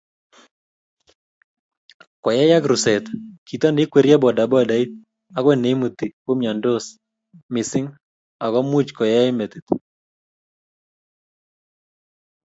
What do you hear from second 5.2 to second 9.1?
ago neimuti koumiansot missing ago much